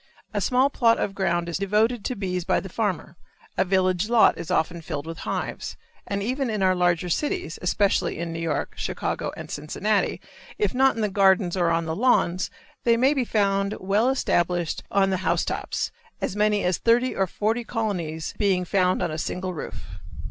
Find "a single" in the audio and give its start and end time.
19.11-19.53